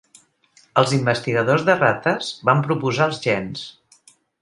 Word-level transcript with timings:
Els 0.83 0.93
investigadors 0.99 1.67
de 1.69 1.77
rates 1.83 2.33
van 2.51 2.67
proposar 2.71 3.11
el 3.13 3.17
gens. 3.29 3.67